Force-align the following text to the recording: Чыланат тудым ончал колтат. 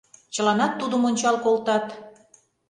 Чыланат 0.33 0.73
тудым 0.79 1.01
ончал 1.09 1.35
колтат. 1.45 1.85